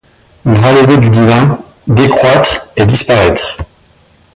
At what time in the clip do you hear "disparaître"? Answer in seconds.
2.87-3.61